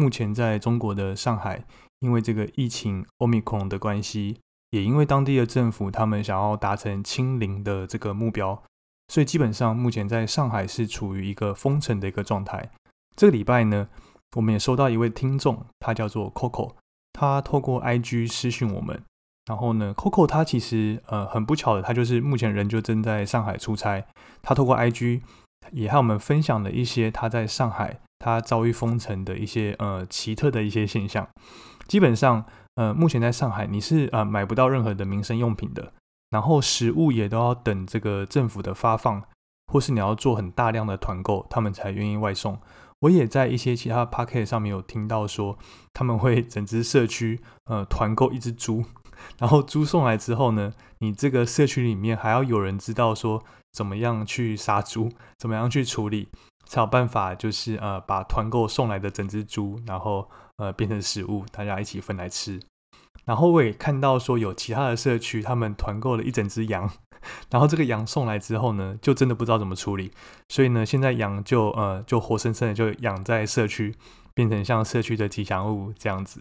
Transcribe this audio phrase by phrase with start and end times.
[0.00, 1.62] 目前在中国的上海，
[1.98, 4.38] 因为这个疫情 Omicron 的关系，
[4.70, 8.62] 也因为当地的政府他们想要达成清零的这个目标，
[9.08, 12.70] 所以基本上目前在上海是处于一个封城的一个状态。
[13.14, 13.88] 这个礼拜呢，
[14.36, 16.72] 我们也收到一位听众，他叫做 Coco，
[17.12, 19.02] 他透过 IG 私讯我们。
[19.46, 24.06] 然后呢，Coco 他其实呃很不巧的，他就是目前人就正在上海出差。
[24.40, 25.20] 他透过 IG
[25.72, 31.28] 也和我们分享了一些他在上海他遭遇封城的一些呃奇特的一些现象。
[31.86, 32.44] 基本上
[32.76, 35.92] 呃目前在上海你是呃买不到任何的民生用品的，
[36.30, 39.22] 然后食物也都要等这个政府的发放，
[39.72, 42.60] 或是你要做很大量的团购，他们才愿意外送。
[43.00, 45.58] 我也在一些其他的 p a c k e t 上面有听到说，
[45.94, 48.84] 他们会整只社区呃团购一只猪。
[49.38, 56.28] 然后猪送来之后呢，你这个社区里面还要有人知道说怎么样去杀猪，怎么样去处理，
[56.66, 62.60] 才有办法就是呃把团购送来的整只猪，然后呃变成食物，大家一起分来吃。
[63.24, 66.90] 然后我也看到说有其他的社区，他们团购了一整只羊，
[67.50, 70.10] 然后这个羊送来之后呢，就真的不知道怎么处理，
[70.48, 73.94] 所以呢现在羊就呃就活生生的就养在社区，
[74.34, 76.40] 变成像社区的吉祥物这样子。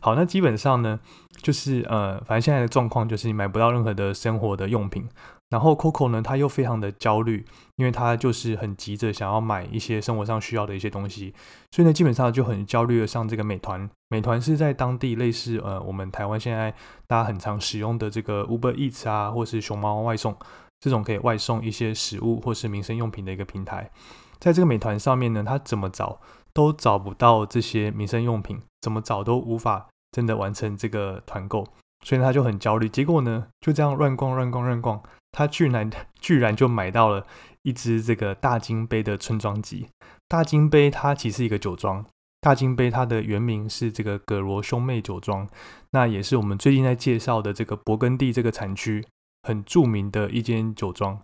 [0.00, 0.98] 好，那基本上呢，
[1.42, 5.08] 就是呃，反正现在的状况就是你买不到任何的生活的用品。
[5.50, 7.44] 然后 Coco 呢，他又非常的焦虑，
[7.74, 11.34] 因为他就是很急着想要买一些生活上需要的一些东西，
[11.72, 13.90] 所以呢，基本上就很焦虑的上这个美团。
[14.10, 16.72] 美团是在当地类似呃，我们台湾现在
[17.08, 20.36] 大家很常使用的这个 Uber Eats 啊，或是熊猫外送
[20.78, 23.90] 这种可以外送一些食物或是民生用品的一个平台。
[24.38, 26.20] 在这个美团上面呢，他怎么找
[26.54, 29.88] 都找不到这些民生用品，怎么找都无法。
[30.12, 31.64] 真的完成这个团购，
[32.04, 32.88] 所以他就很焦虑。
[32.88, 35.88] 结果呢，就这样乱逛乱逛乱逛，他居然
[36.20, 37.24] 居然就买到了
[37.62, 39.86] 一支这个大金杯的村庄级。
[40.26, 42.04] 大金杯它其实是一个酒庄，
[42.40, 45.48] 大金杯它的原名是这个葛罗兄妹酒庄，
[45.92, 49.06] 那也是我们最近在介绍的这个勃艮第这个产区
[49.44, 51.22] 很著名的一间酒庄。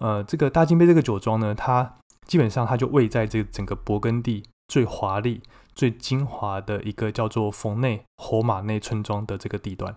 [0.00, 5.40] 呃，这个大金杯这个酒庄呢，它基本上它就位在这个整个勃艮第最华丽。
[5.74, 9.96] 最精华的一个叫做冯内侯马内村庄的这个地段，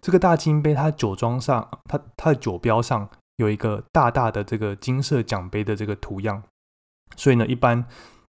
[0.00, 6.42] 这个大金杯，它酒庄上，它它的酒标上有一个大大的这个金色奖杯的这个图样，
[7.16, 7.84] 所以呢，一般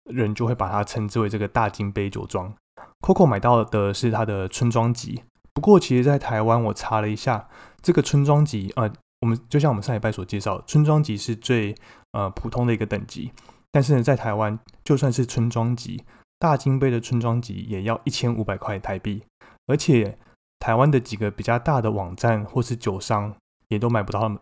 [0.05, 2.55] 人就会把它称之为这个大金杯酒庄。
[3.01, 5.23] Coco 买到的是它的村庄级，
[5.55, 7.49] 不过其实在台湾我查了一下，
[7.81, 11.75] 这个村庄级，呃，我们就像我们上一拜所介绍，村庄级是最
[12.13, 13.33] 呃普通的一个等级，
[13.73, 16.05] 但是呢，在台湾就算是村庄级。
[16.39, 19.23] 大金杯的村庄级也要一千五百块台币，
[19.67, 20.19] 而且
[20.59, 23.35] 台湾的几个比较大的网站或是酒商
[23.69, 24.39] 也都买不到他们，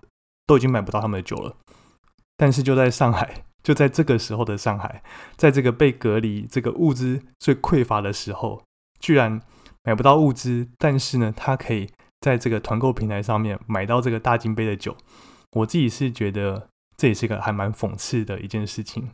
[0.46, 1.56] 都已经买不到他们的酒了。
[2.36, 5.02] 但是就在上海，就在这个时候的上海，
[5.36, 8.62] 在这个被隔离、这个物资最匮乏的时候，
[8.98, 9.40] 居然
[9.84, 11.88] 买不到物资，但是呢，他可以
[12.20, 14.96] 在这个团购平台上面买到这个大金杯的酒。
[15.52, 19.10] 我自己是觉得这也是个还蛮讽刺的一件事情。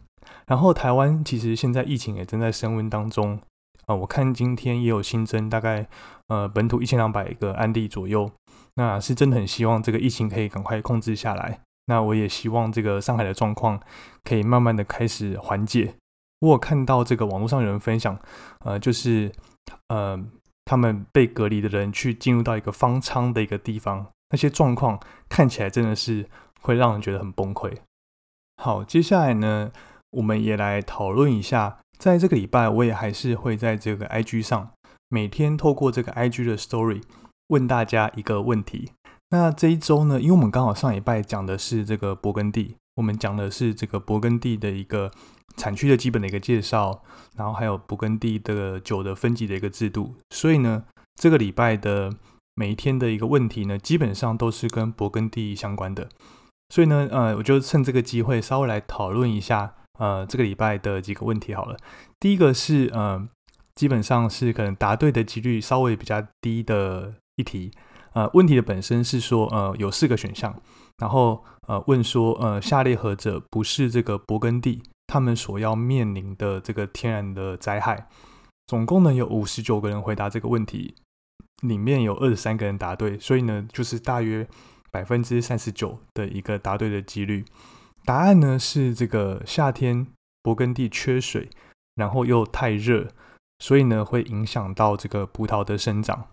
[0.46, 3.40] 然后台湾其实现在疫情也正在升温当中
[3.86, 5.86] 啊，我看今天也有新增大概
[6.28, 8.30] 呃本土一千两百个案例左右，
[8.74, 11.60] 那是真的很希望这个疫情可以赶快控制下来。
[11.86, 13.80] 那我也希望这个上海的状况
[14.22, 15.94] 可以慢慢的开始缓解。
[16.40, 18.16] 我有看到这个网络上有人分享，
[18.64, 19.32] 呃，就是
[19.88, 20.18] 呃
[20.64, 26.26] 他们被隔离的人去进入到一个方舱的一个地方，那些状况看起来真的是
[26.60, 27.76] 会让人觉得很崩溃。
[28.62, 29.72] 好，接下来呢？
[30.10, 34.70] 我们也来讨论一下，在这个礼拜，我也还是会在这个 IG 上
[35.08, 37.02] 每天透过这个 IG 的 Story
[37.48, 38.90] 问大家一个问题。
[39.30, 45.12] 那这一周呢，因为我们刚好上一拜讲的是这个勃艮第，我们讲的是这个勃艮第的一个
[45.56, 47.02] 产区的基本的一个介绍，
[47.36, 50.84] 然后还有勃艮第的酒的分级的一个制度，所以呢，
[51.14, 52.12] 这个礼拜的
[52.56, 56.08] 每一天的一个问题呢，基本上都是跟勃艮第相关的。
[56.68, 61.76] 所以呢，呃，我就趁这个机会稍微来讨论一下，呃，这个礼拜的几个问题好了。
[62.18, 63.28] 第一个是，呃，
[63.74, 67.70] 基本上是可能答对的几率稍微比较低的一题。
[68.14, 70.60] 呃，问题的本身是说，呃，有四个选项，
[70.98, 78.08] 然后呃问说，呃，下列何者不是这个勃艮第他们所要面临的这个天然的灾害？
[78.66, 80.94] 总共呢有五十九个人回答这个问题，
[81.62, 84.48] 里面有二十三个人答对，所以呢就是大约。
[84.92, 87.44] 百分之三十九的一个答对的几率，
[88.10, 90.04] 答案呢是这个夏天
[90.42, 91.48] 勃艮第缺水，
[91.94, 93.06] 然后又太热，
[93.60, 96.26] 所以呢会影响到这个葡萄的生长。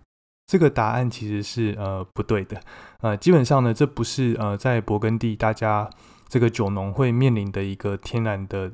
[0.48, 2.60] 这个答案其实是呃不对的，
[3.00, 5.88] 呃基本上呢这不是呃在勃艮第大家
[6.26, 8.72] 这个酒农会面临的一个天然的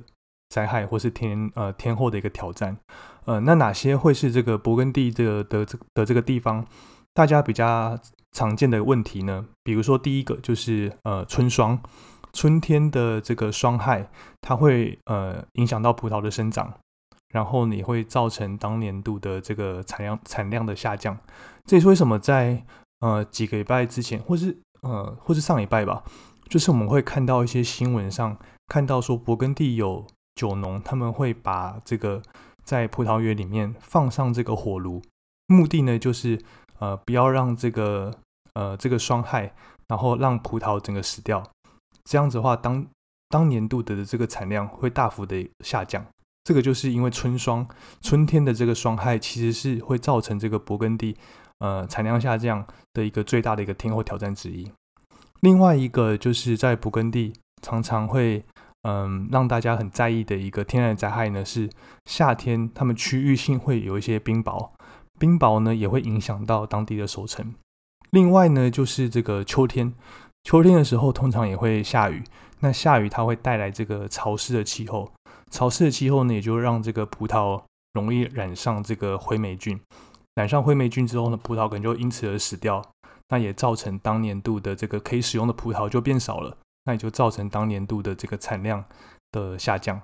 [0.48, 2.78] 灾害或是天呃天后的一个挑战。
[3.26, 6.66] 呃那哪些会是这个勃艮第的的这的这个地方
[7.12, 7.98] 大家比较？
[8.36, 11.80] 常见的问题呢，比如说第一个就是呃春霜，
[12.34, 14.10] 春天的这个霜害，
[14.42, 16.74] 它会呃影响到葡萄的生长，
[17.32, 21.16] 然后你会造成当年度的这个产量产量的下降。
[21.64, 22.62] 这也是为什么在
[23.00, 26.02] 呃几个礼拜之前，或是呃或是上礼拜吧，
[26.50, 30.04] 就是我们会看到一些新闻上看到说勃艮第有
[30.34, 32.20] 酒农他们会把这个
[32.64, 35.00] 在葡萄园里面放上这个火炉，
[35.46, 36.42] 目的呢就是
[36.80, 38.12] 呃不要让这个
[38.54, 39.52] 呃，这个霜害，
[39.88, 41.42] 然后让葡萄整个死掉，
[42.04, 42.86] 这样子的话，当
[43.28, 46.04] 当年度的这个产量会大幅的下降。
[46.44, 47.66] 这个就是因为春霜，
[48.02, 51.16] 春天的这个霜害其实是会造成这个勃艮第
[51.60, 54.70] 呃产量下降的一个最大的一个天候挑战之一。
[55.40, 58.44] 另外一个就是在勃艮第常常会
[58.82, 61.70] 嗯让大家很在意的一个天然灾害呢，是
[62.04, 64.70] 夏天他们区域性会有一些冰雹，
[65.18, 67.54] 冰雹呢也会影响到当地的收成。
[68.10, 69.94] 另外呢，就是这个秋天，
[70.44, 72.22] 秋天的时候通常也会下雨。
[72.60, 75.10] 那下雨它会带来这个潮湿的气候，
[75.50, 77.62] 潮湿的气候呢，也就让这个葡萄
[77.92, 79.78] 容易染上这个灰霉菌。
[80.34, 82.82] 染上灰霉菌之后呢，葡萄可能就因此而死掉。
[83.30, 86.56] 那也造成当年度的这个可以使用的葡萄就变少了。
[86.84, 88.84] 那也就造成当年度的这个产量
[89.32, 90.00] 的下降。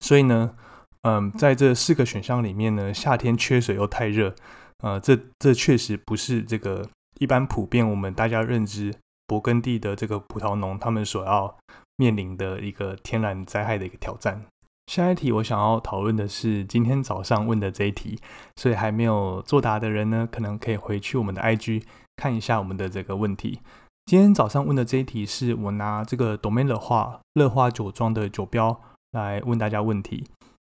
[0.00, 0.54] 所以呢，
[1.02, 4.34] 嗯，在这四个选项里面呢，夏天缺水又太热，
[4.82, 6.88] 呃，这这确实不是这个。
[7.18, 8.94] 一般普遍，我们大家认知
[9.28, 11.54] 勃艮第的这个葡萄农，他们所要
[11.96, 14.44] 面临的一个天然灾害的一个挑战。
[14.86, 18.18] 下一题我想要讨论的是今天早上问的这一题，
[18.56, 21.82] 所以还没有作答的人呢，可能可以回去我们的 IG
[22.16, 23.60] 看一下我们的这个问题。
[24.06, 28.80] 今天早上问的这一题是我拿这个 Domain 乐花乐花酒庄的酒标
[29.12, 30.24] 来问大家问题。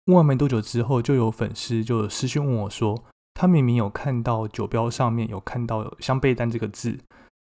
[0.06, 3.05] 问完没多久之后，就有粉丝就私讯问我说。
[3.34, 6.99] 他明明有看到酒标上面有看到香贝丹这个字，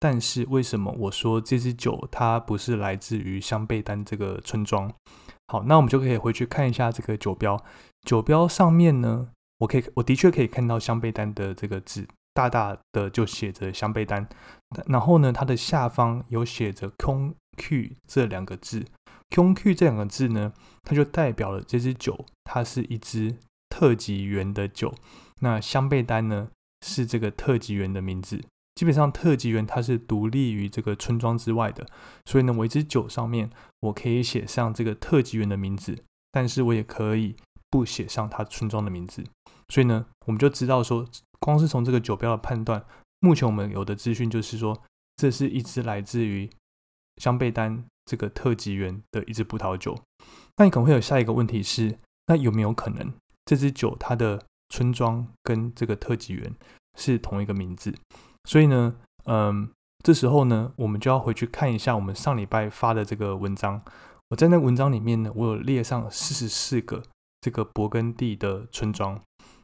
[0.05, 4.93] 但是为什么我说这支酒它不是来自于香贝丹这个村庄？
[5.47, 7.59] 好，那我们就可以回去看一下这个酒标。
[8.03, 9.31] 酒标上面呢，
[9.61, 14.29] 我可以我的确可以看到香贝丹的这个字，大大的就写着香贝丹。
[14.89, 18.85] 然后呢，它的下方有写着空 Q” 这两个字
[19.35, 23.39] 空 Q” 这两个字呢，它就代表了这支酒它是一支
[23.71, 24.95] 特级园的酒。
[25.41, 26.51] 那香贝丹呢，
[26.87, 28.45] 是这个特级园的名字。
[28.75, 31.87] 基本上，特级园它是独立于这个村庄之外的，
[32.25, 33.51] 所以呢，我一支酒上面
[33.81, 35.97] 我可以写上这个特级园的名字，
[36.33, 37.37] 但是我也可以
[37.71, 39.25] 不写上它村庄的名字。
[39.69, 41.07] 所以呢，我们就知道说，
[41.39, 42.85] 光是从这个酒标的判断，
[43.21, 44.83] 目前我们有的资讯就是说，
[45.17, 46.51] 这是一支来自于
[47.19, 49.97] 香贝丹这个特级园的一支葡萄酒。
[50.57, 53.15] 那你可能会有下一个问题是，那有没有可能
[53.45, 56.53] 这支酒它的村庄跟这个特级园
[56.99, 57.95] 是同一个名字，
[58.45, 59.71] 所以呢，嗯，
[60.03, 63.83] 这时候呢，我们就要回去看一下我们上礼拜发的这个文章。
[64.31, 67.03] 我在那文章里面呢，我有列上四十四个
[67.41, 69.21] 这个勃艮第的村庄，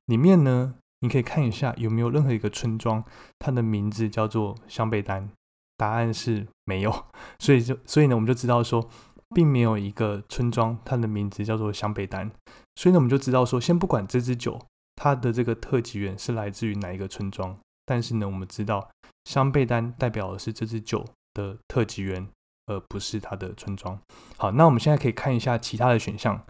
[0.07, 3.05] 里面呢，你可以看一下有没有任何一个村庄，
[3.39, 5.31] 它的名字叫做香贝丹。
[5.77, 7.07] 答案是没有，
[7.41, 8.87] 所以就所以呢，我们就知道说，
[9.35, 12.31] 并没有一个村庄它的名字叫做香贝丹。
[12.77, 14.61] 所以呢，我们就知道说，先不管这支酒。
[14.97, 17.57] 它的这个特级园是来自于哪一个村庄？
[17.91, 18.89] 但是呢，我们知道
[19.25, 21.05] 香贝丹代表的是这支酒
[21.35, 22.29] 的特级园，
[22.67, 23.99] 而不是它的村庄。
[24.37, 26.41] 好，那我们现在可以看一下其他的选项。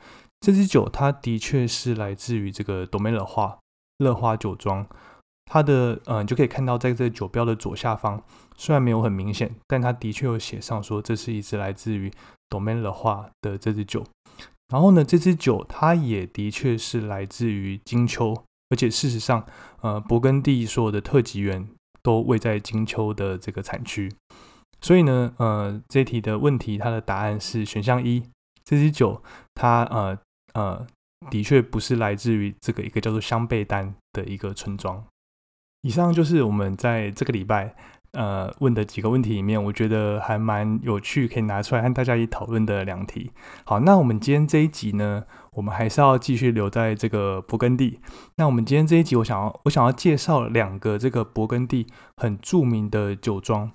[0.40, 3.58] 这支酒它的确是来自于这个多梅勒花
[3.96, 4.86] 乐花酒庄，
[5.46, 8.22] 它的嗯呃，就可以看到在这酒标的左下方，
[8.58, 12.12] 虽然没有很明显，但它的确有写上说这是一支来自于
[12.50, 14.04] Domaine 的话的这支酒。
[14.68, 19.44] 然后呢，这支酒它也的确是来自于金秋，而且事实上，
[19.82, 21.68] 呃，勃艮第所有的特级园
[22.02, 24.10] 都位在金秋的这个产区。
[24.80, 28.22] 所以呢，呃，这题的问题它的答案是选项一，
[28.64, 29.22] 这支酒
[29.54, 30.18] 它呃
[30.54, 30.86] 呃
[31.30, 35.04] 的确不是来自于这个一个叫做香贝丹的一个村庄。
[35.82, 37.76] 以上就是我们在这个礼拜。
[38.12, 43.30] 呃，问的几个问题里面，我觉得还蛮有趣，可以拿出来和大家一起讨论的两题。
[43.64, 48.00] 好，那我们今天这一集呢，我们还是要继续留在这个勃艮第。
[48.36, 51.86] 那我们今天这一集，我想要我想要介绍两个这个勃艮第
[52.16, 53.70] 很著名的酒庄。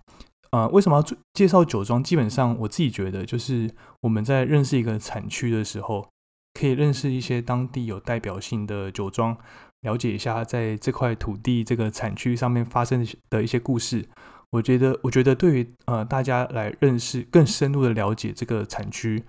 [0.51, 2.03] 呃，为什么要介绍酒庄？
[2.03, 3.69] 基本上我自己觉得，就是
[4.01, 6.09] 我们在认识一个产区的时候，
[6.53, 9.37] 可以认识一些当地有代表性的酒庄。
[9.81, 14.07] 了解一下在这块土地这个产区上面发生的一些故事，
[14.51, 19.23] 我觉得，我觉得对于呃大家来认识更深入的了解这个产区，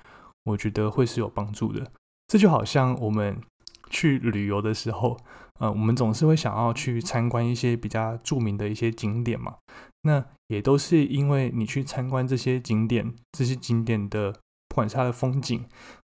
[0.45, 1.91] 我觉得会是有帮助的。
[2.29, 3.41] 这就好像我们
[3.91, 5.17] 去旅游的时候，
[5.61, 9.57] 呃，我们总是会想要去参观一些比较著名的一些景点嘛。
[10.03, 14.33] 那也都是因为你去参观这些景点，这些景点的
[14.69, 15.65] 不管是它的风景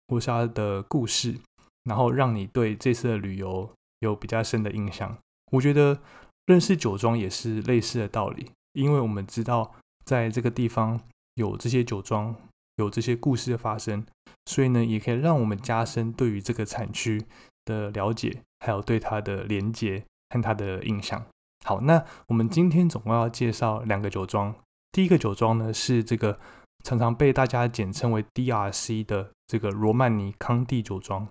[0.09, 1.37] 或是它的故事，
[1.85, 3.71] 然后让你对这次的旅游。
[4.01, 5.19] 有比较深的印象，
[5.51, 6.01] 我觉得
[6.47, 9.75] 认识酒庄也是类似的道理，因为我们知道
[10.05, 11.01] 在这个地方
[11.35, 12.35] 有这些酒庄，
[12.77, 14.07] 有这些故事的发生，
[14.47, 17.25] 所以呢，也可以让我们加深对于这个产区
[17.65, 21.27] 的了解，还有对它的连接和它的印象。
[21.67, 24.55] 好，那我们今天总共要介绍两个酒庄，
[24.93, 26.39] 第一个酒庄呢是这个
[26.85, 31.27] 常常被大家简称为 DRC 的这个罗曼尼康帝酒庄，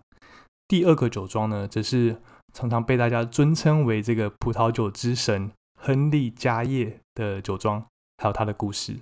[0.67, 2.21] 第二个酒庄呢则是。
[2.53, 7.85] 常常被大家尊称为这个葡萄酒之神亨利加业的酒庄，
[8.17, 8.97] 还有它的故事。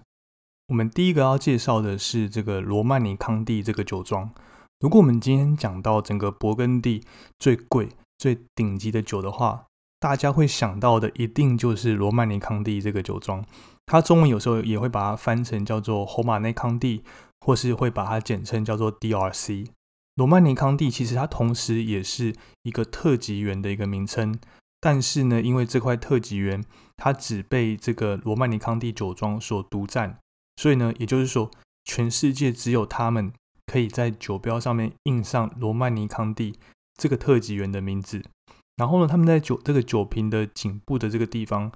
[0.68, 4.32] 我们第一个要介绍的是这个罗曼尼康帝这个酒庄。
[4.80, 7.04] 如果我们今天讲到整个勃艮第
[7.40, 9.66] 最贵、最顶级的酒的话，
[10.00, 13.46] 大家会想到的一定就是罗曼尼康帝这个酒庄。
[13.86, 17.04] 它中文有时候也会把它翻成叫做侯马内康帝，
[17.40, 19.68] 或是会把它简称叫做 DRC。
[20.16, 24.40] 罗曼尼康帝其实它同时也是一个特级园的一个名称，
[24.80, 26.64] 但是呢，因为这块特级园
[26.96, 30.18] 它只被这个罗曼尼康帝酒庄所独占，
[30.56, 31.52] 所以呢，也就是说，
[31.84, 33.34] 全世界只有他们
[33.66, 36.56] 可以在酒标上面印上罗曼尼康帝
[36.96, 38.24] 这个特级园的名字。
[38.78, 41.70] 然后呢，他们在酒这个酒瓶的颈部的这个地方，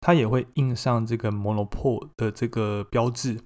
[0.00, 3.40] 它也会印上这个 m o n o p o 的这个标志，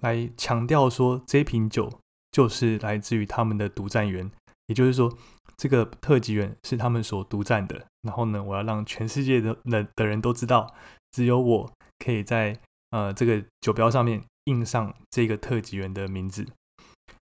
[0.00, 1.90] 来强调说这瓶酒。
[2.36, 4.30] 就是来自于他们的独占园，
[4.66, 5.10] 也就是说，
[5.56, 7.82] 这个特级园是他们所独占的。
[8.02, 10.70] 然后呢，我要让全世界的的的人都知道，
[11.12, 12.54] 只有我可以在
[12.90, 16.46] 呃这个酒标上面印上这个特级园的名字。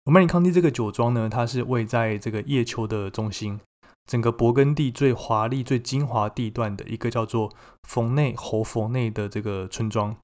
[0.05, 3.61] 罗曼尼康帝这个酒庄呢，它是位在这个叶丘的中心，
[4.07, 10.17] 整个勃艮第最华丽、最精华地段的一个叫做冯内侯冯内的这个村庄。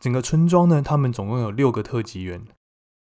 [0.00, 2.42] 整个村庄呢，他们总共有六个特级园。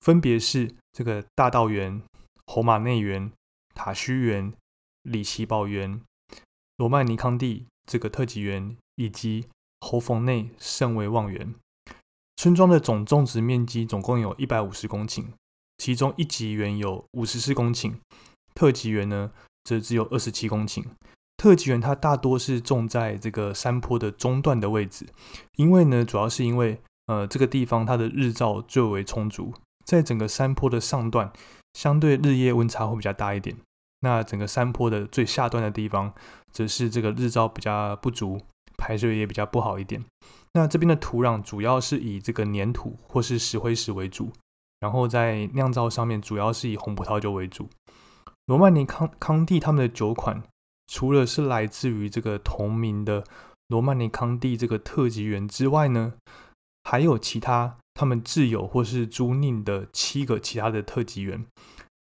[0.00, 2.02] 分别是这个大道园、
[2.46, 3.30] 侯马内园、
[3.74, 4.52] 塔须园、
[5.02, 6.00] 里奇堡园、
[6.76, 9.46] 罗曼尼康帝这个特级园，以及
[9.80, 11.54] 侯冯内圣维望园。
[12.36, 15.26] 村庄的总种植面积总共有一百五十公顷，
[15.76, 17.94] 其中一级园有五十四公顷，
[18.54, 19.30] 特级园呢
[19.64, 20.82] 则只有二十七公顷。
[21.36, 25.06] 特级园它大多是种在这个山坡的中段的位置，
[25.56, 29.52] 因为呢，主要是因为呃这个地方它的日照最为充足。
[29.84, 31.32] 在整个山坡的上段，
[31.74, 33.56] 相对日夜温差会比较大一点。
[34.00, 36.14] 那整个山坡的最下段的地方，
[36.50, 38.40] 则是这个日照比较不足，
[38.78, 40.04] 排水也比较不好一点。
[40.54, 44.32] 那这边的土壤主要是以这个粘土或是石灰石为主，
[44.80, 47.68] 然后在酿造上面主要是以红葡萄酒为主。
[48.46, 50.42] 罗曼尼康康帝他们的酒款，
[50.88, 53.22] 除了是来自于这个同名的
[53.68, 56.14] 罗曼尼康帝这个特级园之外呢，
[56.84, 57.76] 还有其他。
[57.92, 61.44] 他们自有或是租赁的七个其他的特级园，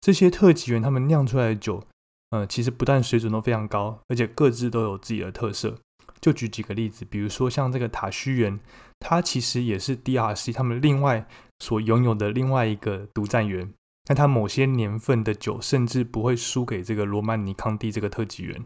[0.00, 1.82] 这些特级园他们酿出来的酒，
[2.30, 5.74] 呃，其实不但水准都非常高，而且各自都有自己的特色。
[6.20, 8.60] 就举几个例子，比如说像这个塔须园，
[9.00, 11.26] 它其实也是 DRC 他们另外
[11.58, 13.72] 所拥有的另外一个独占园，
[14.08, 18.64] 那它某些年份的酒甚至不会输给这个罗曼尼康帝这个特级园。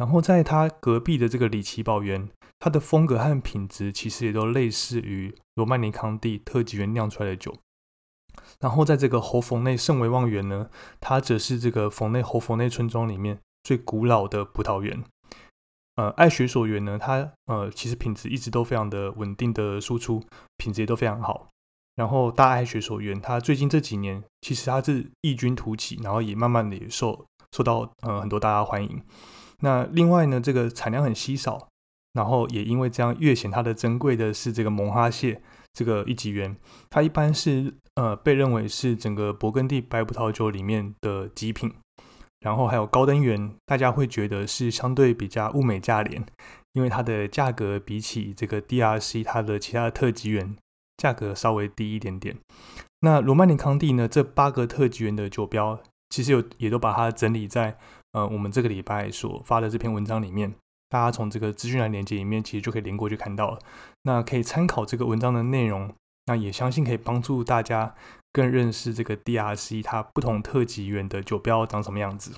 [0.00, 7.54] 然后在它隔壁的这个里奇堡园，它的风格和品质其实也都类似于罗曼尼康帝特级园酿出来的酒。
[8.60, 15.04] 然后在这个侯冯内圣维望园呢，它则是这个冯内侯冯内村庄里面最古老的葡萄园。
[15.96, 20.22] 呃，爱学所园呢，它呃其实品质一直都非常的稳定的输出，
[20.56, 21.48] 品质也都非常好。
[21.96, 29.02] 然后大爱学所园，它最近这几年其实它是异军突起，然后也慢慢的也受受到呃很多大家欢迎。
[29.60, 31.68] 那另外呢，这个产量很稀少，
[32.12, 35.40] 然后也因为这样越显它的珍贵的是这个蒙哈谢
[35.72, 36.56] 这个一级园，
[36.88, 41.72] 它一般是呃被认为是整个勃艮第白葡萄酒里面的极品。
[42.40, 46.24] 然后还有高登园，大家会觉得是相对比较物美价廉，
[46.72, 50.56] 因为它的价格比起这个 DRC 它的其他的特级园
[50.96, 52.38] 价格稍微低一点点。
[53.00, 55.78] 那罗曼尼康帝呢，这八个特级园的酒标，
[56.10, 57.78] 其实有也都把它整理在
[58.12, 60.54] 呃我们这个礼拜所发的这篇文章里面，
[60.90, 63.58] 大家从这个资讯栏链接里面其实就可以连过去看到了。
[64.02, 65.94] 那可以参考这个文章的内容，
[66.26, 67.94] 那也相信可以帮助大家。
[68.32, 72.30] 更认识这个 DRC 它不同特级园的酒标长什么样子。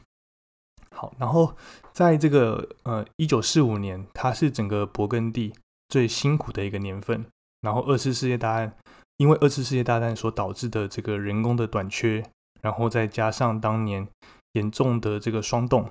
[0.90, 1.54] 好，然后
[1.92, 5.52] 在这个呃一九四五年，它是整个勃艮第
[5.90, 7.26] 最辛苦的一个年份。
[7.60, 8.74] 然后二次世界大战，
[9.18, 12.24] 因为二次世界大战所导致的这个人工的短缺，
[12.62, 14.08] 然后再加上当年
[14.54, 15.90] 严重的这个霜冻，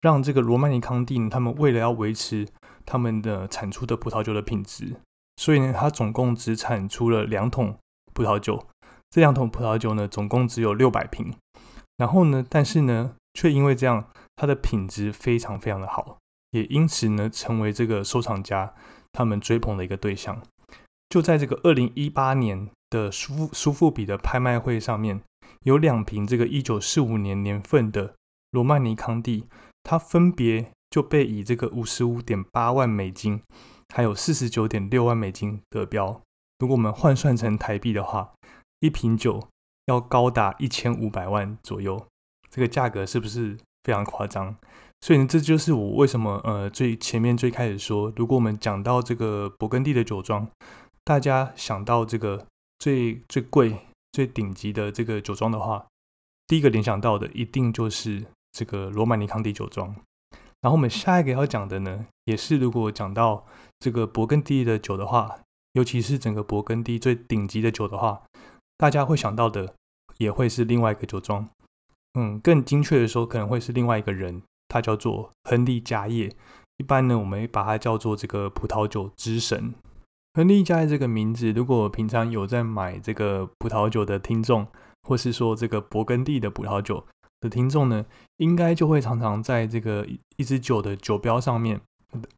[0.00, 2.46] 让这个罗曼尼康帝他们为了要维持
[2.86, 4.96] 他们的产出的葡萄酒的品质，
[5.36, 7.76] 所以呢，他总共只产出了两桶
[8.14, 8.66] 葡萄酒。
[9.10, 11.34] 这两桶葡萄酒呢，总共只有六百瓶，
[11.96, 14.04] 然后呢，但是呢，却因为这样，
[14.36, 16.18] 它的品质非常非常的好，
[16.52, 18.72] 也因此呢，成为这个收藏家
[19.10, 20.40] 他们追捧的一个对象。
[21.08, 25.20] 就在这个二零一八年的苏苏富比的拍卖会上面，
[25.62, 28.14] 有两瓶这个一九四五年年份的
[28.50, 29.46] 罗曼尼康帝，
[29.82, 33.42] 它分别就被以这个五十五点八万美金，
[33.94, 36.20] 还有四十九点六万美金得标。
[36.58, 38.32] 如果我们换算成台币的话，
[38.80, 39.48] 一瓶酒
[39.86, 42.06] 要高达一千五百万左右，
[42.50, 44.56] 这个价格是不是非常夸张？
[45.00, 50.46] 所以呢，这就是我为什么呃最前面最开始说，如果我们讲到这个勃艮第的酒庄，
[51.04, 52.46] 大家想到这个
[52.78, 53.78] 最最贵、
[54.12, 55.86] 最顶级的这个酒庄的话，
[56.46, 59.94] 第一个联想到的一定就是这个罗曼尼康帝酒庄。
[60.60, 63.46] 然后我们下一个要讲的呢，也是如果讲到
[63.78, 65.38] 这个勃艮第的酒的话，
[65.72, 68.22] 尤其是整个勃艮第最顶级的酒的话。
[68.76, 69.74] 大家会想到的
[70.16, 71.48] 也会是另外一个酒庄，
[72.14, 76.34] 嗯，更精确的说，可能会是另外一个人，他叫做亨利加叶。
[76.78, 79.74] 一般呢，我们把它叫做这个葡萄酒之神。
[80.34, 84.66] 亨利加叶这个名字，如果平常有在买这个葡萄酒的听众，
[85.02, 87.04] 或是说这个勃艮第的葡萄酒
[87.40, 91.80] 的听众呢，应该就会常常在这个一支酒的酒标上面，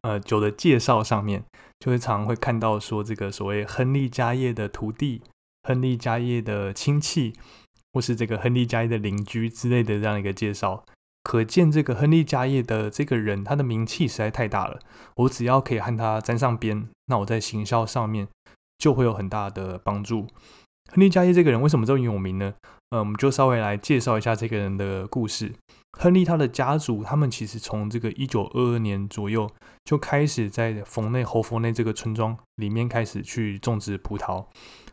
[0.01, 1.43] 呃，酒的介绍上面，
[1.79, 5.21] 就会常会看到说这个所谓亨利加叶的徒弟。
[5.65, 7.31] 亨利家业的亲戚，
[7.93, 10.83] 或是这个亨利家业的邻居之类的这样一个介绍，
[11.23, 14.79] 可见这个亨利家业的这个人，他的名气实在太大了。
[15.15, 18.27] 我只要可以和他沾上边，那我在行销上面
[18.77, 20.27] 就会有很大的帮助。
[20.91, 22.53] 亨利家业这个人为什么这么有名呢？
[22.89, 25.53] 呃，我们就稍微来介绍一下这个人的故事。
[25.97, 29.49] 亨利他的家族，他们其实从这个一九二二年左右
[29.85, 34.45] 就开始在冯内侯佛内这个村庄里面开始去种植葡萄。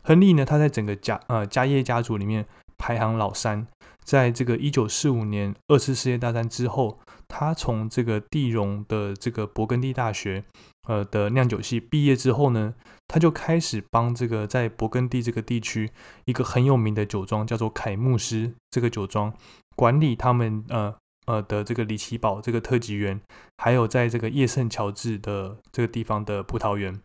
[0.03, 2.45] 亨利呢，他在整个家呃家业家族里面
[2.77, 3.67] 排行老三。
[4.11, 10.43] 在这个一九四五年二次世界大战之后，他从这个蒂荣的这个勃艮第大学
[10.85, 12.73] 呃的酿酒系毕业之后呢，
[13.07, 15.89] 他就开始帮这个在勃艮第这个地区
[16.25, 19.33] 一个很有名的酒庄叫做凯慕斯这个酒庄
[19.77, 20.93] 管理他们呃
[21.27, 23.21] 呃的这个里奇堡这个特级园，
[23.59, 26.99] 还有在这个叶圣乔治的这个地方的葡萄园。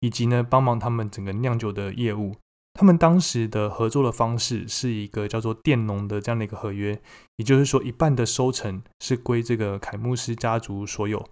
[0.00, 2.36] 以及呢，帮忙他们整个酿酒的业务。
[2.74, 7.00] 他们当时的合作的方式是一个叫做佃农的这样的一个合约，
[7.36, 11.24] 也就是说，一半的收成是归这个凯慕斯家族所有，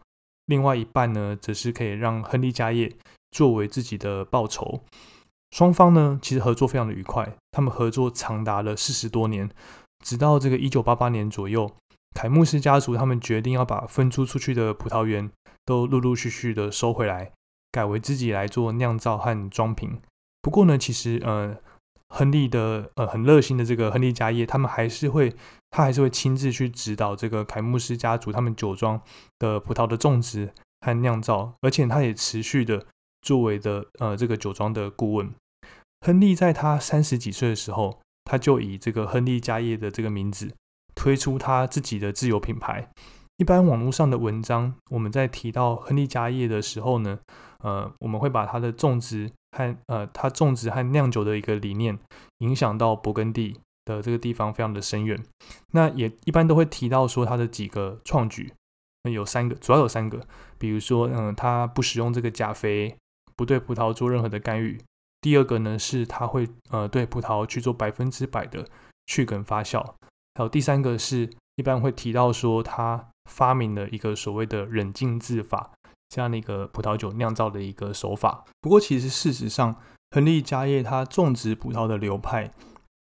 [0.47, 2.93] 另外一半呢，则是可以让亨利家业
[3.33, 4.81] 作为自己的报酬。
[5.51, 9.51] 双方呢，其实合作非常的愉快，他们合作长达了四十多年，
[10.05, 11.71] 直到这个一九八八年左右，
[12.15, 15.29] 凯慕斯家族他们决定要把分租出去的葡萄园
[15.65, 17.33] 都陆陆续续的收回来。
[17.73, 19.99] 改为自己来做酿造和装瓶。
[20.43, 21.57] 不过呢，其实呃，
[22.09, 25.33] 亨利的呃很热心的这个亨利家业，他们还是会，
[25.71, 29.01] 他还是会亲自去指导这个凯慕斯家族他们酒庄
[29.39, 32.85] 的葡萄的种植和酿造，而且他也持续的
[33.23, 35.33] 作为的呃这个酒庄的顾问。
[36.05, 40.53] 亨利在他三十几岁的时候，他就以这个亨利家业的这个名字
[40.97, 42.91] 推出他自己的自有品牌。
[43.37, 47.21] 一般网络上的文章，我们在提到亨利家业的时候呢。
[47.63, 51.99] 呃，我们会把它的种植和呃，它种植和酿酒的一个理念
[52.39, 55.23] 影响到勃艮第的这个地方非常的深远。
[55.73, 58.53] 那也一般都会提到说它的几个创举，
[59.11, 60.21] 有三个，主要有三个，
[60.59, 62.97] 比如说，嗯，它不使用这个钾肥，
[63.37, 64.81] 不对葡萄做任何的干预。
[65.21, 68.67] 第二个呢，是它会呃对葡萄去做百分之百的
[69.07, 69.85] 去梗发酵。
[70.35, 75.73] 还有第三个是一般会提到说，它发明了一个所谓的冷静制法
[76.13, 78.45] 这样的一个葡萄酒酿造的一个手法。
[78.61, 79.75] 不过，其实事实上，
[80.11, 82.51] 亨利家业它种植葡萄的流派，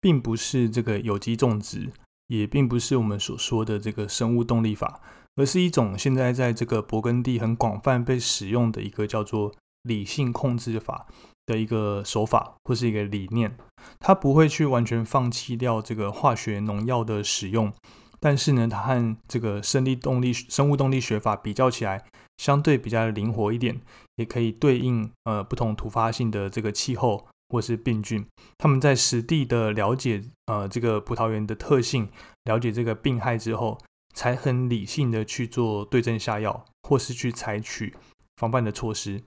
[0.00, 1.90] 并不是这个有机种植，
[2.28, 5.00] 也并不是我们所说的这个生物动力法。
[5.34, 9.52] 而是一种现在在这个勃艮第很广泛被使用的一个叫做
[9.84, 11.06] 理性控制法
[11.46, 13.56] 的一个手法或是一个理念，
[13.98, 17.72] 它不会去完全放弃掉这个化学农药的使用，
[18.18, 22.04] 但是呢，它和这个生力动力生物动力学法比较起来，
[22.40, 23.78] 相对比较灵活一点，
[24.16, 28.26] 也可以对应呃不同突发性的这个气候或是病菌。
[28.56, 32.08] 他们在实地的了解呃这个葡萄园的特性，
[32.44, 33.78] 了解这个病害之后。
[34.12, 37.94] 才很理性的去做对症下药，或是去采取
[38.38, 39.22] 防范的措施。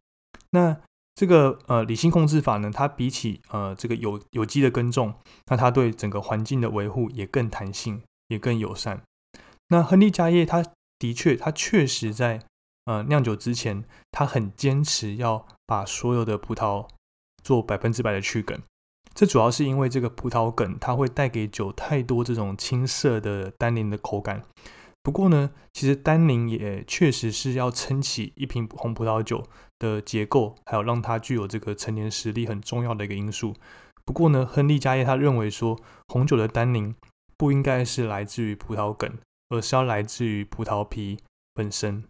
[0.51, 0.77] 那
[1.15, 5.13] 这个呃理性控制法呢，它比起呃这个有有机的耕种，
[5.47, 9.01] 那它对整个环境的维护也更弹性，也更友善。
[9.69, 10.61] 那亨利家业，他
[10.99, 12.41] 的确，他确实在
[12.85, 16.87] 呃酿酒之前，他很坚持要把所有的葡萄
[17.43, 18.59] 做百分之百的去梗。
[19.13, 24.43] 这主要是因为这个葡萄梗，它会带给酒太多这种青涩的单宁的口感。
[25.03, 29.43] 不过呢，其实单宁也确实是要撑起一瓶红葡萄酒
[29.77, 33.53] 的结构，还有让它具有这个陈年实力很重要的一个因素。
[34.03, 36.95] 不过呢，亨利加耶他认为说，红酒的单宁
[37.37, 39.17] 不应该是来自于葡萄梗，
[39.49, 41.19] 而是要来自于葡萄皮
[41.53, 42.05] 本身。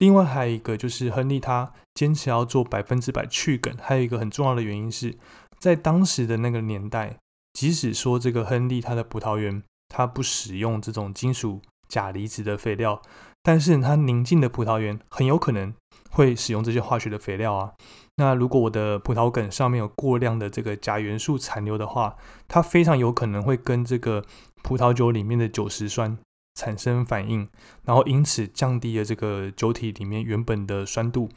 [0.00, 5.16] 另外还有一个就是亨利他坚持要做百分之百去梗，还有一个很重要的原因是。
[5.58, 7.18] 在当时的那个年代，
[7.52, 13.02] 即使说这个亨利他的葡萄园他不使用这种金属钾离子的肥料，
[13.42, 15.74] 但是他宁静的葡萄园很有可能
[16.10, 17.74] 会使用这些化学的肥料啊。
[18.16, 22.16] 那如果我的葡萄梗上面有过量的这个钾元素残留的话，
[22.48, 24.24] 它非常有可能会跟这个
[24.62, 26.16] 葡萄酒里面的酒石酸
[26.60, 27.48] 产生反应，
[27.84, 31.28] 然后因此降低了这个酒体里面原本的酸度，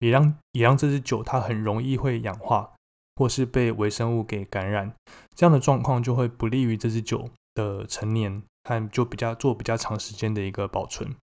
[0.00, 2.70] 也让也让这支酒它很容易会氧化。
[3.16, 4.94] 或是被微生物给感染，
[5.36, 11.14] 这样的状况就会不利于这支酒的陈年和就比较做比较长时间的一个保存。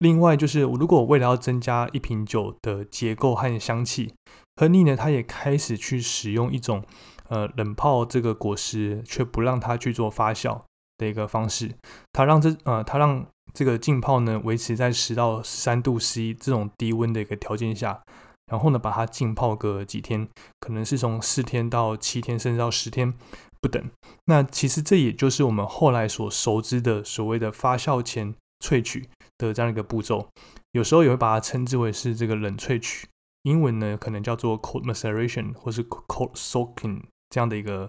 [0.00, 4.12] 另外，就是如果为了要增加一瓶酒的结构和香气，
[4.56, 6.84] 亨利呢，他也开始去使用一种
[7.28, 10.62] 呃冷泡这个果实，却不让它去做发酵
[10.98, 11.70] 的一个方式。
[12.12, 18.02] 它让这呃它让这个浸泡呢维持在十到十三度 C 这种低温的一个条件下。
[18.50, 20.28] 然后呢，把它浸泡个几天，
[20.60, 23.14] 可能是从四天到七天，甚至到十天
[23.62, 23.82] 不等。
[24.26, 30.28] 那其实这也就是我们后来所熟知的所谓的发酵前萃取的这样一个步骤。
[30.72, 33.08] 有时候也会把它称之为是这个冷萃取，
[33.44, 37.88] 英文呢可能叫做 cold maceration 或是 cold soaking 这样的一个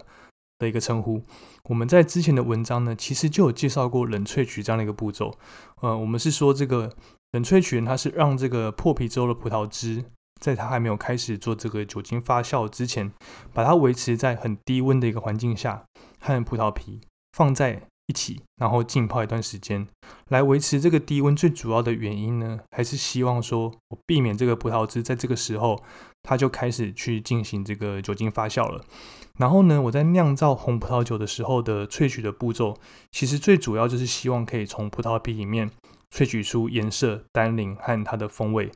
[0.58, 1.22] 的一个称呼。
[1.68, 5.36] 我们在之前的文章呢，其实就有介绍过冷萃取这样的一个步骤。
[5.80, 6.92] 呃，我们是说这个
[7.32, 10.04] 冷萃取它是让这个破皮之后的葡萄汁。
[10.40, 13.10] 在它还没有开始做这个酒精发酵之前，
[13.54, 15.84] 把它维持在很低温的一个环境下，
[16.20, 17.00] 和葡萄皮
[17.32, 19.86] 放在一起，然后浸泡一段时间，
[20.28, 21.34] 来维持这个低温。
[21.34, 25.82] 最主要的原因呢，还是希望说我避免这个葡萄汁在这个时候
[26.24, 28.84] 它就开始去进行这个酒精发酵了。
[29.38, 32.76] 然后呢，我在酿造红葡萄酒的时候的萃取的步骤，
[33.12, 35.70] 其实最主要就是希望可以从葡萄皮里面
[36.10, 38.72] 萃取出颜色、单宁和它的风味。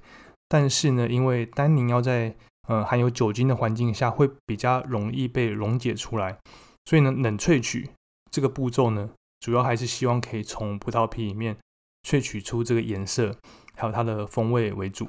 [0.48, 2.34] 但是呢，因为单宁要在
[2.68, 6.38] 呃含有酒精的环境下会比较容易被溶解出来，
[6.87, 7.88] 所以呢，冷萃取
[8.30, 11.56] 这个步骤呢，主要还是希望可以从葡萄皮里面
[12.02, 13.37] 萃取出这个颜色，
[13.76, 15.06] 还有它的风味为主。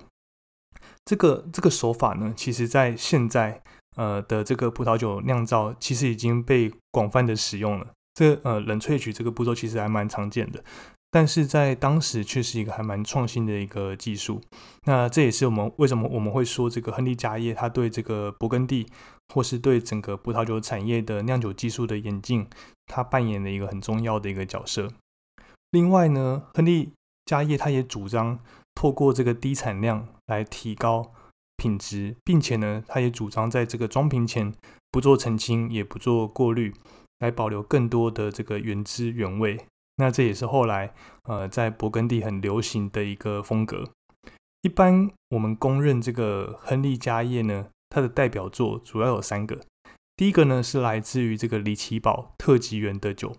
[1.05, 3.61] 这个这个手法呢，其实在现在
[3.95, 7.87] 呃的这个葡萄酒酿造，其实已经被广泛的使用了。
[8.13, 10.63] 这呃冷萃取这个步骤其实还蛮常见的。
[11.11, 14.39] 但是在当时却是一个还蛮创新的一个技术，
[14.85, 18.85] 那这也是我们为什么我们会说这个亨利家业他对这个勃艮第
[19.33, 22.45] 或是对整个葡萄酒产业的酿酒技术的演进，
[22.85, 24.87] 他扮演了一个很重要的一个角色。
[25.71, 26.91] 另外呢，亨利
[27.25, 28.37] 家业他也主张
[28.75, 31.11] 透过这个低产量来提高
[31.57, 34.53] 品质，并且呢，他也主张在这个装瓶前
[34.89, 36.73] 不做澄清，也不做过滤，
[37.19, 39.59] 来保留更多的这个原汁原味。
[39.97, 43.83] 那这也是后来，呃，在勃艮第很流行的一个风格。
[44.61, 49.59] 一般我们公认这个亨利家业呢，它的代表作主要有三个。
[50.15, 53.35] 第一个呢是来自于这个里奇堡特级园的酒。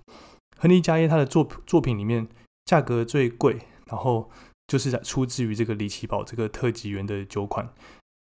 [0.59, 2.29] 亨利家业它的作作品里面
[2.67, 4.31] 价格最贵，然后
[4.71, 7.69] 就是出自于这个里奇堡这个特级园的酒款。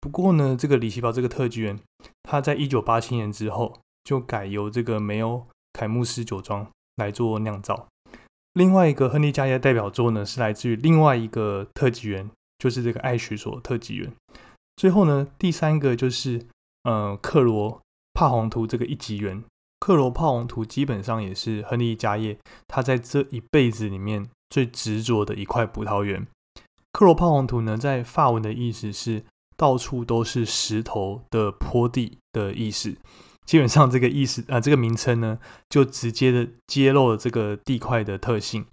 [0.01, 1.79] 不过呢，这个里奇堡这个特级园，
[2.25, 7.87] 它在一九八七年之后就改由这个梅欧凯穆斯酒庄来做酿造。
[8.55, 14.13] 另外一个亨利家业代表作呢，是来自于另外一个特级园，就是这个爱许所特级园。
[14.75, 16.49] 最后呢，第三个就是
[16.83, 17.81] 呃克罗
[18.13, 19.45] 帕洪图这个一级园。
[19.79, 22.37] 克罗帕洪图基本上也是亨利家业
[22.67, 26.27] 他在这一辈子里面最执着的一块葡萄园。
[26.92, 29.24] 克罗帕洪图呢，在法文的意思是。
[29.57, 32.96] 到处都是石头的坡地的意思，
[33.44, 38.64] 基本上这个意思啊，这个名称呢，就直接的揭露了这个地块的特性。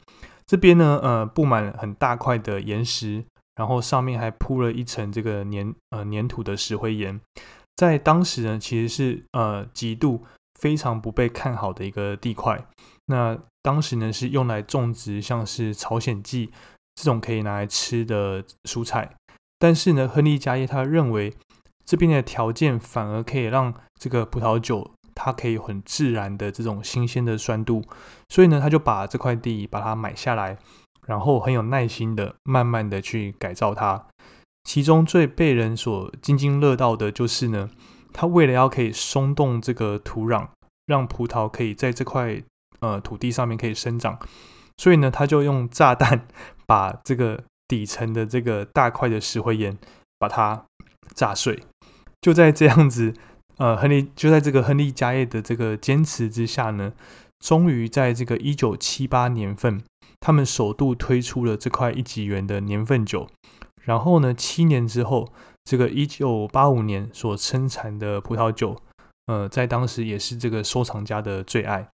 [0.46, 3.26] 这边呢，呃，布满很大块的岩石，
[3.58, 7.20] 然后上面还铺了一层这个粘呃粘土的石灰岩，
[7.76, 10.24] 在当时呢，其实是呃极度
[10.58, 12.66] 非常不被看好的一个地块。
[13.08, 16.50] 那当时呢，是用来种植像是朝鲜蓟
[16.98, 19.14] 这种可以拿来吃的蔬菜。
[19.60, 21.32] 但是呢，亨利家业他认为
[21.86, 27.84] 这边的条件反而可以让这个葡萄酒它可以很自然的这种新鲜的酸度，
[28.30, 30.58] 所以呢，他就把这块地把它买下来，
[31.08, 34.06] 然后很有耐心的慢慢的去改造它。
[34.64, 37.70] 其中最被人所津津乐道的就是呢，
[38.14, 40.50] 他为了要可以松动这个土壤，
[40.86, 42.44] 让葡萄可以在这块
[42.82, 44.20] 呃土地上面可以生长，
[44.78, 46.28] 所以呢，他就用炸弹
[46.66, 47.44] 把这个。
[47.70, 49.78] 底层的这个大块的石灰岩，
[50.18, 50.68] 把它
[51.14, 51.62] 炸碎。
[52.22, 53.14] 就在这样子，
[53.58, 56.94] 呃，亨利就在这个亨利家业的这个坚持之下呢，
[57.40, 59.84] 终于在这个一九七八年份，
[60.22, 63.28] 他们首度推出了这块一级园的年份酒。
[63.84, 65.28] 然后呢，七年之后，
[65.66, 68.78] 这个一九八五年所生产的葡萄酒，
[69.26, 71.90] 呃，在当时也是这个收藏家的最爱。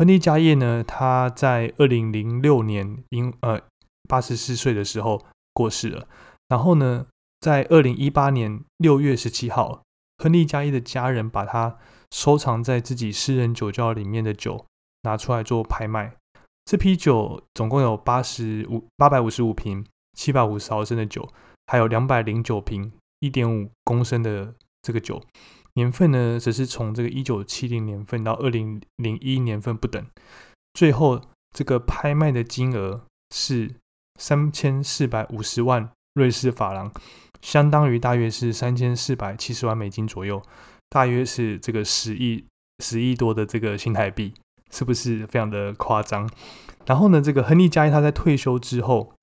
[0.00, 3.60] 亨利家业呢，他在二零零六年因呃。
[4.08, 6.08] 八十四岁的时候过世了。
[6.48, 7.06] 然后呢，
[7.38, 9.82] 在二零一八年六月十七号，
[10.16, 11.76] 亨利加一的家人把他
[12.10, 14.64] 收藏在自己私人酒窖里面的酒
[15.02, 16.16] 拿出来做拍卖。
[16.64, 19.84] 这批酒总共有八十五八百五十五瓶
[20.14, 21.28] 七百五十毫升的酒，
[21.66, 25.22] 还有两百零九瓶一点五公升的这个酒。
[25.74, 30.04] 年份呢，只是从这个一九七零年份到二零零一年份不等。
[30.74, 31.20] 最后
[31.54, 33.02] 这个拍卖的金额
[33.34, 33.76] 是。
[34.18, 36.92] 三千四百五十万瑞士法郎，
[37.40, 40.42] 相当于大约是三千四百七十万美金左右，
[40.90, 42.44] 大约是这个十亿
[42.84, 44.34] 十亿多的这个新台币，
[44.70, 46.28] 是不是非常的夸张？
[46.84, 49.14] 然后呢，这个亨利加伊他在退休之后，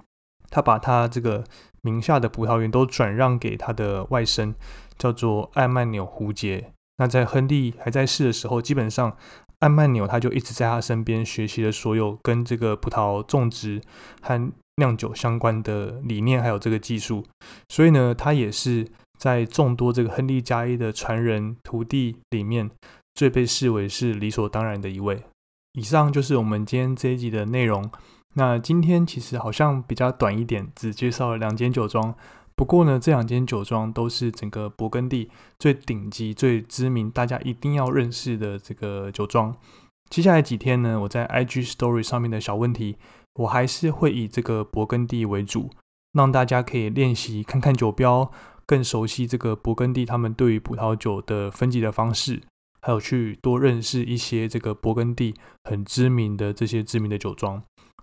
[0.50, 1.44] 他把他这个
[1.88, 4.54] 名下的葡萄园都转让给他的外甥，
[4.98, 6.74] 叫做艾曼纽胡杰。
[6.98, 9.16] 那在亨利还在世的时候，基本上
[9.60, 13.82] 艾曼纽他就一直在他身边学习了所有跟这个葡萄种植
[14.22, 17.24] 和酿酒相关的理念，还有这个技术，
[17.70, 18.86] 所以呢，他也是
[19.18, 22.70] 在众多这个亨利加一的传人徒弟里面，
[23.14, 25.24] 最被视为是理所当然的一位。
[25.74, 27.90] 以上就是我们今天这一集的内容。
[28.36, 32.14] 那今天其实好像比较短一点，只介绍了两间酒庄。
[32.56, 39.56] 不过呢，这两间酒庄都是整个勃艮第最顶级、最知名、大家一定要认识的这个酒庄。
[40.10, 42.98] 接下来几天呢，我在 IG Story 上面的小问题。
[43.38, 45.70] 我还是会以这个勃艮第为主，
[46.14, 48.32] 让大家可以练习看看酒标，
[48.66, 52.42] 更熟悉这个勃艮第他们对于葡萄酒的分级的方式，
[52.82, 55.36] 还有去多认识一些这个勃艮第
[55.66, 57.62] 很知名的这些知名的酒庄。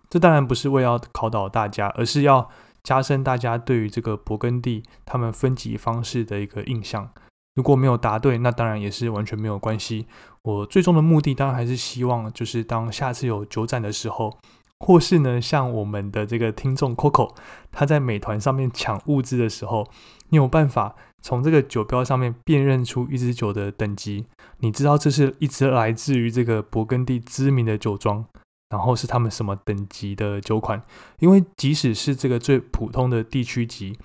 [0.09, 2.49] 这当然不是为要考倒大家，而是要
[2.83, 7.11] 加深大家对于这个勃艮第他们分级方式的一个印象。
[7.55, 10.07] 如果没有答对，那当然也是完全没有关系。
[10.43, 14.39] 我最终的目的当然还是希望，就是当下次有酒展的时候。
[14.81, 17.31] 或是呢，像我们的这个听众 Coco，
[17.71, 19.87] 他在美团上面抢物资的时候，
[20.29, 24.27] 你有办法从这个酒标上面辨认出一支酒的等级，
[24.59, 28.27] 你知道这是一支来自于这个勃艮第知名的酒庄，
[28.75, 30.83] 然后是他们什么等级的酒款？
[31.21, 33.97] 因为即使是这个最普通的地区级。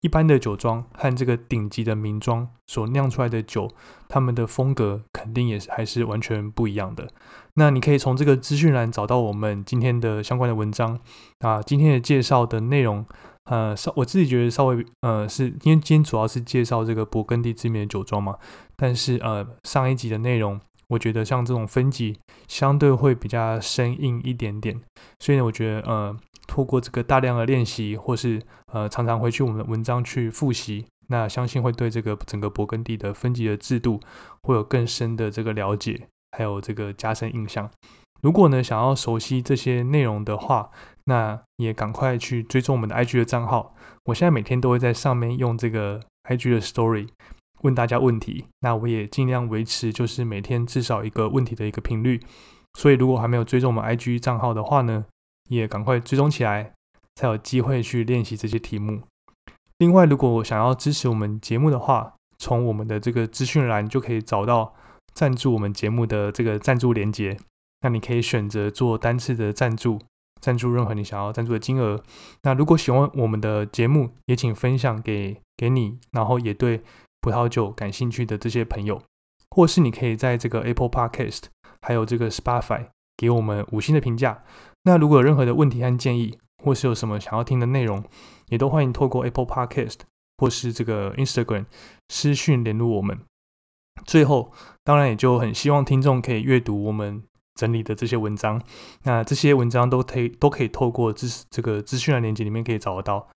[0.00, 3.68] 一般的酒庄和这个顶级的名庄所酿出来的酒，
[4.08, 7.08] 他们的风格肯定也是还是完全不一样的。
[7.54, 11.00] 那你可以从这个资讯栏找到我们今天的相关的文章
[11.40, 11.60] 啊。
[11.60, 13.04] 今天的介绍的内容，
[13.46, 18.36] 呃，稍我自己觉得稍微呃，是因为今天主要是介绍这个勃艮第知名的酒庄嘛。
[18.76, 24.80] 但是呃，上一集的内容，我觉得像这种分级相对会比较生硬一点点，
[25.20, 26.16] 所以呢，我觉得呃。
[26.50, 28.40] 透过这个大量的练习，或是
[28.72, 34.00] 呃常常回去我们的文章去复习，那相信会对这个整个勃艮第的分级的制度
[34.44, 37.70] 会有更深的这个了解，还有这个加深印象。
[38.22, 40.70] 如果呢想要熟悉这些内容的话，
[41.04, 43.74] 那也赶快去追踪我们的 IG 的账号。
[44.06, 47.08] 我现在每天都会在上面用这个 IG 的 Story
[47.62, 48.44] 问大家问题。
[48.60, 52.20] 那我也尽量维持就是每天至少一个问题的一个频率。
[52.78, 55.04] 所以如果还没有追踪我们 IG 账号的话呢，
[55.48, 56.72] 也赶快追踪起来，
[57.16, 59.02] 才有机会去练习这些题目。
[59.78, 64.74] 另外，如果想要支持我们节目的话，从我们的这个资讯栏就可以找到
[65.14, 67.36] 赞助我们节目的这个赞助连接。
[67.80, 69.98] 那你可以选择做单次的赞助。
[70.40, 72.00] 赞助任何你想要赞助的金额。
[72.44, 76.80] 那如果喜欢我们的节目，也请分享给给你，然后也对
[77.28, 79.02] 葡萄酒感兴趣的这些朋友，
[79.50, 81.42] 或是你可以在这个 Apple Podcast
[81.82, 82.86] 还有这个 Spotify
[83.18, 84.42] 给我们五星的评价。
[84.84, 88.02] 那如果有任何的问题和建议，或是有什么想要听的内容，
[88.48, 89.98] 也都欢迎透过 Apple Podcast
[90.38, 91.66] 或是这个 Instagram
[92.08, 93.20] 私讯联络我们。
[94.06, 94.50] 最后，
[94.82, 97.22] 当然也就很希望听众可以阅读我们。
[97.58, 98.62] 整理的这些文章，
[99.02, 103.28] 那这些文章都可以都可以透过资这个资讯的链接里面可以找得到。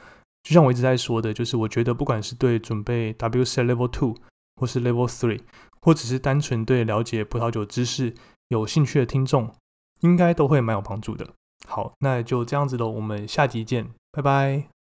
[0.43, 4.17] 就像我一直在说的，就是我觉得不管是对准备 WC Level Two
[4.61, 5.41] 或是 Level Three，
[5.81, 8.15] 或只是单纯对了解葡萄酒知识
[8.49, 9.55] 有兴趣的听众，
[10.01, 11.29] 应该都会蛮有帮助的。
[11.67, 14.72] 好，那就这样子喽，我们下集见，拜拜。